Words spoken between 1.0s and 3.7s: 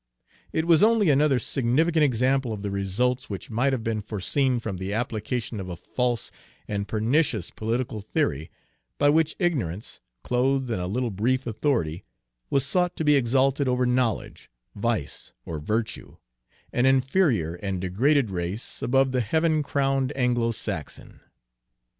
another significant example of the results which